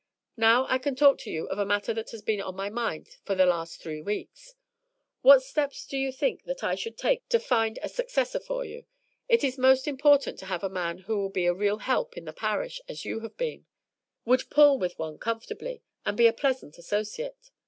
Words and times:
Now 0.37 0.65
I 0.67 0.79
can 0.79 0.95
talk 0.95 1.19
to 1.19 1.29
you 1.29 1.45
of 1.49 1.59
a 1.59 1.63
matter 1.63 1.93
that 1.93 2.09
has 2.09 2.23
been 2.23 2.41
on 2.41 2.55
my 2.55 2.71
mind 2.71 3.07
for 3.23 3.35
the 3.35 3.45
last 3.45 3.79
three 3.79 4.01
weeks. 4.01 4.55
What 5.21 5.43
steps 5.43 5.85
do 5.85 5.95
you 5.95 6.11
think 6.11 6.45
that 6.45 6.63
I 6.63 6.71
ought 6.73 6.79
to 6.79 6.89
take 6.89 7.29
to 7.29 7.39
find 7.39 7.77
a 7.83 7.87
successor 7.87 8.39
for 8.39 8.65
you? 8.65 8.85
It 9.29 9.43
is 9.43 9.59
most 9.59 9.87
important 9.87 10.39
to 10.39 10.47
have 10.47 10.63
a 10.63 10.69
man 10.69 10.97
who 11.05 11.19
will 11.19 11.29
be 11.29 11.45
a 11.45 11.53
real 11.53 11.77
help 11.77 12.17
in 12.17 12.25
the 12.25 12.33
parish, 12.33 12.81
as 12.89 13.05
you 13.05 13.19
have 13.19 13.37
been, 13.37 13.67
would 14.25 14.49
pull 14.49 14.79
with 14.79 14.97
one 14.97 15.19
comfortably, 15.19 15.83
and 16.03 16.17
be 16.17 16.25
a 16.25 16.33
pleasant 16.33 16.79
associate. 16.79 17.51